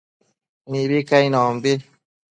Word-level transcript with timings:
Mibi 0.69 0.99
cainonbi 1.09 1.73